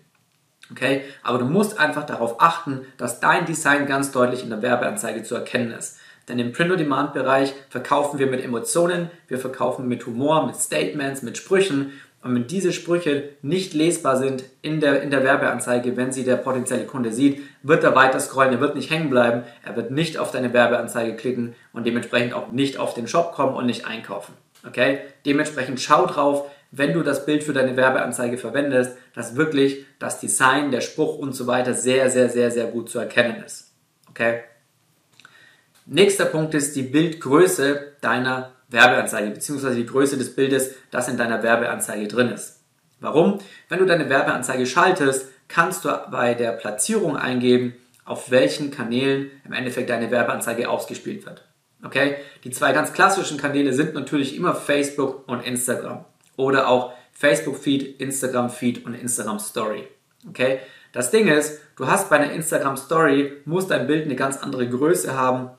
Okay? 0.70 1.02
Aber 1.22 1.38
du 1.38 1.44
musst 1.44 1.78
einfach 1.78 2.04
darauf 2.04 2.40
achten, 2.40 2.80
dass 2.96 3.20
dein 3.20 3.46
Design 3.46 3.86
ganz 3.86 4.10
deutlich 4.10 4.42
in 4.42 4.50
der 4.50 4.62
Werbeanzeige 4.62 5.22
zu 5.22 5.34
erkennen 5.34 5.72
ist. 5.72 5.98
Denn 6.28 6.38
im 6.38 6.52
Print-on-Demand-Bereich 6.52 7.54
verkaufen 7.68 8.18
wir 8.18 8.28
mit 8.28 8.44
Emotionen, 8.44 9.10
wir 9.28 9.38
verkaufen 9.38 9.88
mit 9.88 10.06
Humor, 10.06 10.46
mit 10.46 10.56
Statements, 10.56 11.22
mit 11.22 11.36
Sprüchen 11.36 11.92
und 12.22 12.36
wenn 12.36 12.46
diese 12.46 12.72
Sprüche 12.72 13.30
nicht 13.42 13.74
lesbar 13.74 14.16
sind 14.16 14.44
in 14.62 14.80
der, 14.80 15.02
in 15.02 15.10
der 15.10 15.24
Werbeanzeige, 15.24 15.96
wenn 15.96 16.12
sie 16.12 16.22
der 16.22 16.36
potenzielle 16.36 16.86
Kunde 16.86 17.12
sieht, 17.12 17.42
wird 17.64 17.82
er 17.82 17.96
weiter 17.96 18.20
scrollen, 18.20 18.52
er 18.52 18.60
wird 18.60 18.76
nicht 18.76 18.90
hängen 18.90 19.10
bleiben, 19.10 19.42
er 19.64 19.74
wird 19.74 19.90
nicht 19.90 20.18
auf 20.18 20.30
deine 20.30 20.52
Werbeanzeige 20.52 21.16
klicken 21.16 21.56
und 21.72 21.84
dementsprechend 21.84 22.32
auch 22.32 22.52
nicht 22.52 22.78
auf 22.78 22.94
den 22.94 23.08
Shop 23.08 23.32
kommen 23.32 23.54
und 23.54 23.66
nicht 23.66 23.86
einkaufen. 23.86 24.34
Okay? 24.64 25.00
Dementsprechend 25.26 25.80
schau 25.80 26.06
drauf, 26.06 26.48
wenn 26.70 26.92
du 26.92 27.02
das 27.02 27.26
Bild 27.26 27.42
für 27.42 27.52
deine 27.52 27.76
Werbeanzeige 27.76 28.38
verwendest, 28.38 28.96
dass 29.14 29.34
wirklich 29.34 29.84
das 29.98 30.20
Design, 30.20 30.70
der 30.70 30.80
Spruch 30.80 31.18
und 31.18 31.34
so 31.34 31.48
weiter 31.48 31.74
sehr, 31.74 32.08
sehr, 32.08 32.28
sehr, 32.28 32.52
sehr 32.52 32.66
gut 32.66 32.88
zu 32.88 33.00
erkennen 33.00 33.42
ist. 33.44 33.72
Okay? 34.08 34.42
Nächster 35.86 36.26
Punkt 36.26 36.54
ist 36.54 36.76
die 36.76 36.82
Bildgröße 36.82 37.94
deiner 38.00 38.52
Werbeanzeige 38.72 39.30
beziehungsweise 39.30 39.76
die 39.76 39.86
Größe 39.86 40.16
des 40.16 40.34
Bildes, 40.34 40.74
das 40.90 41.08
in 41.08 41.16
deiner 41.16 41.42
Werbeanzeige 41.42 42.08
drin 42.08 42.28
ist. 42.28 42.60
Warum? 43.00 43.38
Wenn 43.68 43.80
du 43.80 43.86
deine 43.86 44.08
Werbeanzeige 44.08 44.66
schaltest, 44.66 45.26
kannst 45.48 45.84
du 45.84 45.90
bei 46.10 46.34
der 46.34 46.52
Platzierung 46.52 47.16
eingeben, 47.16 47.74
auf 48.04 48.30
welchen 48.30 48.70
Kanälen 48.70 49.30
im 49.44 49.52
Endeffekt 49.52 49.90
deine 49.90 50.10
Werbeanzeige 50.10 50.68
ausgespielt 50.68 51.26
wird. 51.26 51.44
Okay? 51.84 52.16
Die 52.44 52.50
zwei 52.50 52.72
ganz 52.72 52.92
klassischen 52.92 53.38
Kanäle 53.38 53.72
sind 53.72 53.94
natürlich 53.94 54.36
immer 54.36 54.54
Facebook 54.54 55.28
und 55.28 55.40
Instagram 55.40 56.04
oder 56.36 56.68
auch 56.68 56.92
Facebook 57.12 57.56
Feed, 57.56 58.00
Instagram 58.00 58.50
Feed 58.50 58.86
und 58.86 58.94
Instagram 58.94 59.38
Story. 59.38 59.88
Okay? 60.28 60.60
Das 60.92 61.10
Ding 61.10 61.28
ist, 61.28 61.60
du 61.76 61.86
hast 61.86 62.10
bei 62.10 62.18
einer 62.18 62.32
Instagram 62.32 62.76
Story 62.76 63.32
muss 63.44 63.66
dein 63.66 63.86
Bild 63.86 64.04
eine 64.04 64.16
ganz 64.16 64.36
andere 64.38 64.68
Größe 64.68 65.16
haben 65.16 65.50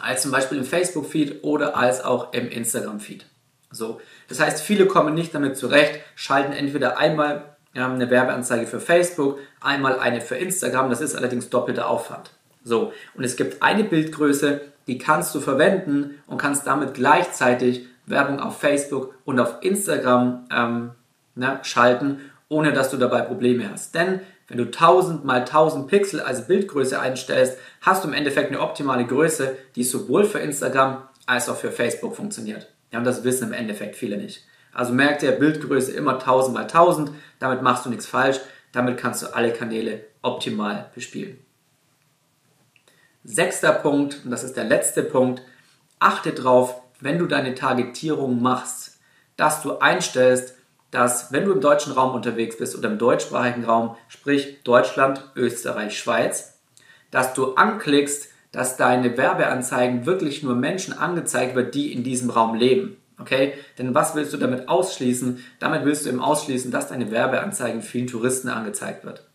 als 0.00 0.22
zum 0.22 0.30
Beispiel 0.30 0.58
im 0.58 0.64
Facebook-Feed 0.64 1.44
oder 1.44 1.76
als 1.76 2.04
auch 2.04 2.32
im 2.32 2.48
Instagram-Feed. 2.48 3.26
So, 3.70 4.00
das 4.28 4.40
heißt, 4.40 4.62
viele 4.62 4.86
kommen 4.86 5.14
nicht 5.14 5.34
damit 5.34 5.56
zurecht, 5.56 6.00
schalten 6.14 6.52
entweder 6.52 6.98
einmal 6.98 7.56
ähm, 7.74 7.94
eine 7.94 8.10
Werbeanzeige 8.10 8.66
für 8.66 8.80
Facebook, 8.80 9.38
einmal 9.60 9.98
eine 9.98 10.20
für 10.20 10.36
Instagram. 10.36 10.90
Das 10.90 11.00
ist 11.00 11.14
allerdings 11.14 11.50
doppelter 11.50 11.88
Aufwand. 11.88 12.30
So, 12.64 12.92
und 13.14 13.24
es 13.24 13.36
gibt 13.36 13.62
eine 13.62 13.84
Bildgröße, 13.84 14.60
die 14.86 14.98
kannst 14.98 15.34
du 15.34 15.40
verwenden 15.40 16.22
und 16.26 16.38
kannst 16.38 16.66
damit 16.66 16.94
gleichzeitig 16.94 17.86
Werbung 18.06 18.40
auf 18.40 18.58
Facebook 18.58 19.14
und 19.24 19.38
auf 19.38 19.56
Instagram 19.60 20.46
ähm, 20.50 20.90
ne, 21.34 21.60
schalten, 21.62 22.20
ohne 22.48 22.72
dass 22.72 22.90
du 22.90 22.96
dabei 22.96 23.20
Probleme 23.20 23.70
hast. 23.70 23.94
Denn 23.94 24.20
wenn 24.48 24.58
du 24.58 24.64
1000 24.64 25.24
mal 25.24 25.40
1000 25.40 25.88
Pixel 25.88 26.20
als 26.20 26.46
Bildgröße 26.46 26.98
einstellst, 26.98 27.58
hast 27.82 28.02
du 28.02 28.08
im 28.08 28.14
Endeffekt 28.14 28.48
eine 28.48 28.60
optimale 28.60 29.06
Größe, 29.06 29.56
die 29.76 29.84
sowohl 29.84 30.24
für 30.24 30.38
Instagram 30.38 31.06
als 31.26 31.48
auch 31.48 31.56
für 31.56 31.70
Facebook 31.70 32.16
funktioniert. 32.16 32.66
Ja, 32.90 32.98
und 32.98 33.04
das 33.04 33.24
wissen 33.24 33.48
im 33.48 33.52
Endeffekt 33.52 33.96
viele 33.96 34.16
nicht. 34.16 34.44
Also 34.72 34.92
merkt 34.92 35.22
dir 35.22 35.32
Bildgröße 35.32 35.92
immer 35.92 36.14
1000 36.14 36.54
mal 36.54 36.62
1000, 36.62 37.10
damit 37.38 37.62
machst 37.62 37.84
du 37.84 37.90
nichts 37.90 38.06
falsch, 38.06 38.40
damit 38.72 38.96
kannst 38.96 39.22
du 39.22 39.34
alle 39.34 39.52
Kanäle 39.52 40.04
optimal 40.22 40.90
bespielen. 40.94 41.38
Sechster 43.24 43.72
Punkt, 43.72 44.24
und 44.24 44.30
das 44.30 44.44
ist 44.44 44.56
der 44.56 44.64
letzte 44.64 45.02
Punkt, 45.02 45.42
achte 45.98 46.32
darauf, 46.32 46.80
wenn 47.00 47.18
du 47.18 47.26
deine 47.26 47.54
Targetierung 47.54 48.40
machst, 48.40 48.98
dass 49.36 49.62
du 49.62 49.78
einstellst, 49.78 50.54
dass 50.90 51.32
wenn 51.32 51.44
du 51.44 51.52
im 51.52 51.60
deutschen 51.60 51.92
Raum 51.92 52.14
unterwegs 52.14 52.56
bist 52.56 52.76
oder 52.76 52.90
im 52.90 52.98
deutschsprachigen 52.98 53.64
Raum, 53.64 53.96
sprich 54.08 54.62
Deutschland, 54.64 55.22
Österreich, 55.36 55.98
Schweiz, 55.98 56.58
dass 57.10 57.34
du 57.34 57.54
anklickst, 57.54 58.28
dass 58.52 58.76
deine 58.76 59.16
Werbeanzeigen 59.16 60.06
wirklich 60.06 60.42
nur 60.42 60.54
Menschen 60.54 60.94
angezeigt 60.94 61.54
wird, 61.54 61.74
die 61.74 61.92
in 61.92 62.02
diesem 62.02 62.30
Raum 62.30 62.54
leben. 62.54 62.96
Okay? 63.20 63.54
Denn 63.78 63.94
was 63.94 64.14
willst 64.14 64.32
du 64.32 64.38
damit 64.38 64.68
ausschließen? 64.68 65.44
Damit 65.58 65.84
willst 65.84 66.06
du 66.06 66.10
eben 66.10 66.22
ausschließen, 66.22 66.70
dass 66.70 66.88
deine 66.88 67.10
Werbeanzeigen 67.10 67.82
vielen 67.82 68.06
Touristen 68.06 68.48
angezeigt 68.48 69.04
wird. 69.04 69.26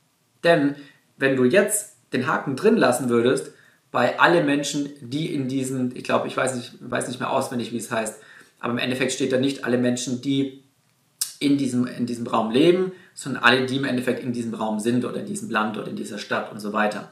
Denn 0.43 0.75
wenn 1.17 1.36
du 1.36 1.43
jetzt 1.43 1.98
den 2.13 2.27
Haken 2.27 2.55
drin 2.55 2.77
lassen 2.77 3.10
würdest, 3.10 3.51
bei 3.91 4.19
alle 4.19 4.43
Menschen, 4.43 4.89
die 5.01 5.33
in 5.33 5.48
diesen, 5.48 5.95
ich 5.95 6.03
glaube, 6.03 6.27
ich 6.27 6.36
weiß 6.36 6.55
nicht, 6.55 6.74
weiß 6.79 7.07
nicht 7.07 7.19
mehr 7.19 7.29
auswendig, 7.29 7.72
wie 7.72 7.77
es 7.77 7.91
heißt, 7.91 8.19
aber 8.60 8.74
im 8.74 8.79
Endeffekt 8.79 9.12
steht 9.12 9.31
da 9.31 9.38
nicht 9.38 9.65
alle 9.65 9.77
Menschen, 9.77 10.22
die 10.22 10.62
in 11.43 11.57
diesem, 11.57 11.85
in 11.85 12.05
diesem 12.05 12.25
Raum 12.25 12.51
leben, 12.51 12.93
sondern 13.13 13.43
alle, 13.43 13.65
die 13.65 13.77
im 13.77 13.85
Endeffekt 13.85 14.23
in 14.23 14.33
diesem 14.33 14.53
Raum 14.53 14.79
sind 14.79 15.05
oder 15.05 15.17
in 15.17 15.25
diesem 15.25 15.50
Land 15.50 15.77
oder 15.77 15.88
in 15.88 15.95
dieser 15.95 16.17
Stadt 16.17 16.51
und 16.51 16.59
so 16.59 16.73
weiter. 16.73 17.12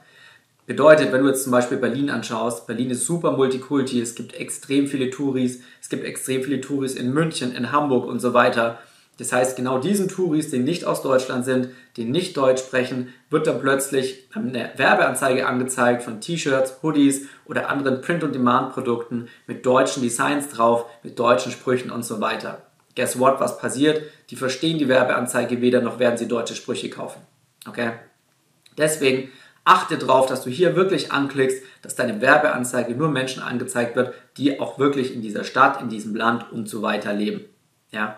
Bedeutet, 0.65 1.11
wenn 1.11 1.21
du 1.21 1.27
jetzt 1.27 1.43
zum 1.43 1.51
Beispiel 1.51 1.77
Berlin 1.77 2.09
anschaust, 2.09 2.67
Berlin 2.67 2.91
ist 2.91 3.05
super 3.05 3.31
Multikulti, 3.31 3.99
es 3.99 4.15
gibt 4.15 4.35
extrem 4.35 4.87
viele 4.87 5.09
Touris, 5.09 5.61
es 5.81 5.89
gibt 5.89 6.05
extrem 6.05 6.43
viele 6.43 6.61
Touris 6.61 6.95
in 6.95 7.13
München, 7.13 7.53
in 7.53 7.71
Hamburg 7.71 8.05
und 8.05 8.19
so 8.19 8.33
weiter. 8.33 8.79
Das 9.17 9.33
heißt, 9.33 9.57
genau 9.57 9.79
diesen 9.79 10.07
Touris, 10.07 10.49
die 10.49 10.59
nicht 10.59 10.85
aus 10.85 11.01
Deutschland 11.01 11.45
sind, 11.45 11.69
die 11.97 12.05
nicht 12.05 12.37
Deutsch 12.37 12.61
sprechen, 12.61 13.09
wird 13.29 13.47
dann 13.47 13.59
plötzlich 13.59 14.27
eine 14.33 14.71
Werbeanzeige 14.77 15.45
angezeigt 15.45 16.03
von 16.03 16.21
T-Shirts, 16.21 16.77
Hoodies 16.81 17.27
oder 17.45 17.69
anderen 17.69 18.01
Print-on-Demand-Produkten 18.01 19.27
mit 19.47 19.65
deutschen 19.65 20.01
Designs 20.01 20.49
drauf, 20.49 20.85
mit 21.03 21.19
deutschen 21.19 21.51
Sprüchen 21.51 21.91
und 21.91 22.05
so 22.05 22.21
weiter 22.21 22.70
guess 22.95 23.17
what, 23.19 23.39
was 23.39 23.57
passiert? 23.57 24.03
Die 24.29 24.35
verstehen 24.35 24.77
die 24.77 24.87
Werbeanzeige 24.87 25.61
weder, 25.61 25.81
noch 25.81 25.99
werden 25.99 26.17
sie 26.17 26.27
deutsche 26.27 26.55
Sprüche 26.55 26.89
kaufen. 26.89 27.21
Okay? 27.67 27.91
Deswegen 28.77 29.29
achte 29.63 29.97
darauf, 29.97 30.25
dass 30.27 30.43
du 30.43 30.49
hier 30.49 30.75
wirklich 30.75 31.11
anklickst, 31.11 31.61
dass 31.81 31.95
deine 31.95 32.21
Werbeanzeige 32.21 32.95
nur 32.95 33.09
Menschen 33.09 33.43
angezeigt 33.43 33.95
wird, 33.95 34.13
die 34.37 34.59
auch 34.59 34.79
wirklich 34.79 35.13
in 35.13 35.21
dieser 35.21 35.43
Stadt, 35.43 35.81
in 35.81 35.89
diesem 35.89 36.15
Land 36.15 36.51
und 36.51 36.67
so 36.67 36.81
weiter 36.81 37.13
leben. 37.13 37.45
Ja? 37.91 38.17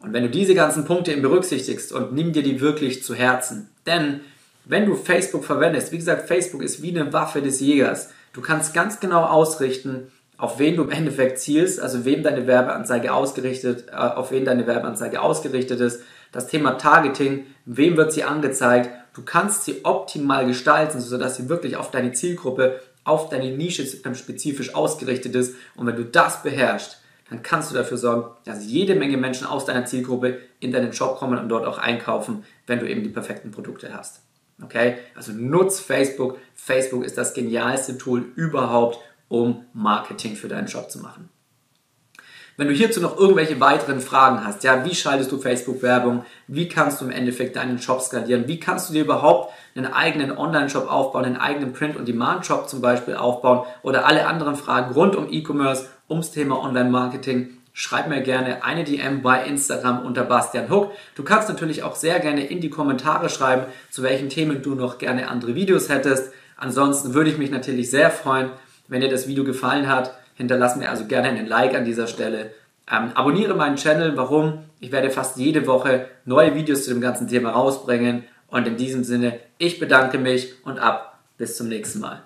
Und 0.00 0.12
wenn 0.12 0.22
du 0.22 0.30
diese 0.30 0.54
ganzen 0.54 0.84
Punkte 0.84 1.16
berücksichtigst 1.16 1.92
und 1.92 2.12
nimm 2.12 2.32
dir 2.32 2.42
die 2.42 2.60
wirklich 2.60 3.02
zu 3.02 3.14
Herzen, 3.14 3.70
denn 3.86 4.20
Wenn 4.68 4.84
du 4.84 4.96
Facebook 4.96 5.44
verwendest, 5.44 5.92
wie 5.92 5.96
gesagt, 5.96 6.28
Facebook 6.28 6.62
ist 6.62 6.82
wie 6.82 6.90
eine 6.90 7.10
Waffe 7.10 7.40
des 7.40 7.58
Jägers. 7.60 8.10
Du 8.34 8.42
kannst 8.42 8.74
ganz 8.74 9.00
genau 9.00 9.24
ausrichten, 9.24 10.12
auf 10.38 10.58
wen 10.60 10.76
du 10.76 10.84
im 10.84 10.90
Endeffekt 10.90 11.40
zielst, 11.40 11.80
also 11.80 12.04
wem 12.04 12.22
deine 12.22 12.46
Werbeanzeige 12.46 13.12
ausgerichtet, 13.12 13.88
äh, 13.90 13.96
auf 13.96 14.30
wen 14.30 14.44
deine 14.44 14.66
Werbeanzeige 14.66 15.20
ausgerichtet 15.20 15.80
ist. 15.80 16.02
Das 16.30 16.46
Thema 16.46 16.78
Targeting, 16.78 17.46
wem 17.66 17.96
wird 17.96 18.12
sie 18.12 18.24
angezeigt? 18.24 18.90
Du 19.14 19.22
kannst 19.22 19.64
sie 19.64 19.84
optimal 19.84 20.46
gestalten, 20.46 21.00
sodass 21.00 21.36
sie 21.36 21.48
wirklich 21.48 21.76
auf 21.76 21.90
deine 21.90 22.12
Zielgruppe, 22.12 22.80
auf 23.02 23.28
deine 23.30 23.50
Nische 23.50 23.84
spezifisch 23.84 24.74
ausgerichtet 24.74 25.34
ist. 25.34 25.56
Und 25.74 25.86
wenn 25.86 25.96
du 25.96 26.04
das 26.04 26.42
beherrschst, 26.42 27.02
dann 27.30 27.42
kannst 27.42 27.70
du 27.70 27.74
dafür 27.74 27.96
sorgen, 27.96 28.30
dass 28.44 28.66
jede 28.66 28.94
Menge 28.94 29.16
Menschen 29.16 29.46
aus 29.46 29.64
deiner 29.64 29.86
Zielgruppe 29.86 30.38
in 30.60 30.72
deinen 30.72 30.92
Shop 30.92 31.18
kommen 31.18 31.38
und 31.38 31.48
dort 31.48 31.66
auch 31.66 31.78
einkaufen, 31.78 32.44
wenn 32.66 32.78
du 32.78 32.88
eben 32.88 33.02
die 33.02 33.10
perfekten 33.10 33.50
Produkte 33.50 33.92
hast. 33.92 34.20
Okay? 34.62 34.98
Also 35.14 35.32
nutz 35.32 35.80
Facebook. 35.80 36.38
Facebook 36.54 37.04
ist 37.04 37.18
das 37.18 37.34
genialste 37.34 37.98
Tool 37.98 38.24
überhaupt, 38.34 38.98
um 39.28 39.64
Marketing 39.72 40.36
für 40.36 40.48
deinen 40.48 40.68
Shop 40.68 40.90
zu 40.90 41.00
machen. 41.00 41.28
Wenn 42.58 42.66
du 42.66 42.74
hierzu 42.74 43.00
noch 43.00 43.16
irgendwelche 43.16 43.60
weiteren 43.60 44.00
Fragen 44.00 44.44
hast, 44.44 44.64
ja, 44.64 44.84
wie 44.84 44.94
schaltest 44.96 45.30
du 45.30 45.38
Facebook-Werbung? 45.38 46.24
Wie 46.48 46.68
kannst 46.68 47.00
du 47.00 47.04
im 47.04 47.12
Endeffekt 47.12 47.54
deinen 47.54 47.78
Shop 47.78 48.00
skalieren? 48.00 48.48
Wie 48.48 48.58
kannst 48.58 48.88
du 48.88 48.94
dir 48.94 49.04
überhaupt 49.04 49.52
einen 49.76 49.86
eigenen 49.86 50.36
Online-Shop 50.36 50.90
aufbauen, 50.90 51.24
einen 51.24 51.36
eigenen 51.36 51.72
Print- 51.72 51.96
und 51.96 52.08
Demand-Shop 52.08 52.68
zum 52.68 52.80
Beispiel 52.80 53.14
aufbauen 53.14 53.64
oder 53.82 54.06
alle 54.06 54.26
anderen 54.26 54.56
Fragen 54.56 54.92
rund 54.92 55.14
um 55.14 55.28
E-Commerce, 55.30 55.86
ums 56.10 56.32
Thema 56.32 56.60
Online-Marketing? 56.60 57.58
Schreib 57.72 58.08
mir 58.08 58.22
gerne 58.22 58.64
eine 58.64 58.82
DM 58.82 59.22
bei 59.22 59.44
Instagram 59.44 60.04
unter 60.04 60.24
Bastian 60.24 60.68
Hook. 60.68 60.90
Du 61.14 61.22
kannst 61.22 61.48
natürlich 61.48 61.84
auch 61.84 61.94
sehr 61.94 62.18
gerne 62.18 62.44
in 62.44 62.60
die 62.60 62.70
Kommentare 62.70 63.28
schreiben, 63.28 63.66
zu 63.88 64.02
welchen 64.02 64.30
Themen 64.30 64.62
du 64.62 64.74
noch 64.74 64.98
gerne 64.98 65.28
andere 65.28 65.54
Videos 65.54 65.88
hättest. 65.88 66.32
Ansonsten 66.56 67.14
würde 67.14 67.30
ich 67.30 67.38
mich 67.38 67.52
natürlich 67.52 67.88
sehr 67.88 68.10
freuen, 68.10 68.50
wenn 68.88 69.00
dir 69.00 69.08
das 69.08 69.28
Video 69.28 69.44
gefallen 69.44 69.88
hat. 69.88 70.12
Hinterlass 70.34 70.76
mir 70.76 70.90
also 70.90 71.06
gerne 71.06 71.28
einen 71.28 71.46
Like 71.46 71.74
an 71.74 71.84
dieser 71.84 72.06
Stelle. 72.06 72.52
Ähm, 72.90 73.12
abonniere 73.14 73.54
meinen 73.54 73.76
Channel. 73.76 74.16
Warum? 74.16 74.64
Ich 74.80 74.92
werde 74.92 75.10
fast 75.10 75.36
jede 75.36 75.66
Woche 75.66 76.06
neue 76.24 76.54
Videos 76.54 76.84
zu 76.84 76.90
dem 76.90 77.00
ganzen 77.00 77.28
Thema 77.28 77.50
rausbringen. 77.50 78.24
Und 78.48 78.66
in 78.66 78.76
diesem 78.76 79.04
Sinne, 79.04 79.38
ich 79.58 79.78
bedanke 79.78 80.18
mich 80.18 80.54
und 80.64 80.78
ab 80.78 81.18
bis 81.36 81.56
zum 81.56 81.68
nächsten 81.68 82.00
Mal. 82.00 82.22